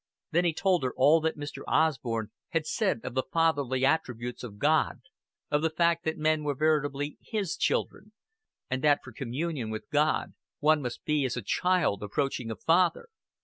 Then 0.31 0.45
he 0.45 0.53
told 0.55 0.81
her 0.83 0.95
all 0.97 1.21
that 1.21 1.37
Mr. 1.37 1.61
Osborn 1.67 2.31
had 2.49 2.65
said 2.65 3.01
of 3.03 3.13
the 3.13 3.21
fatherly 3.31 3.85
attributes 3.85 4.41
of 4.43 4.57
God, 4.57 5.01
of 5.51 5.61
the 5.61 5.69
fact 5.69 6.05
that 6.05 6.17
men 6.17 6.43
were 6.43 6.55
veritably 6.55 7.19
His 7.21 7.55
children, 7.55 8.11
and 8.67 8.83
that 8.83 9.01
for 9.03 9.11
communion 9.13 9.69
with 9.69 9.87
God 9.91 10.33
one 10.59 10.81
must 10.81 11.05
be 11.05 11.23
as 11.23 11.37
a 11.37 11.43
child 11.43 12.01
approaching 12.01 12.49
a 12.49 12.55
father. 12.55 13.09